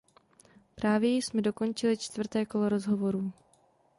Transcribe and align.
Právě 0.75 1.09
jsme 1.17 1.41
dokončili 1.41 1.97
čtvrté 1.97 2.45
kolo 2.45 2.69
rozhovorů. 2.69 3.31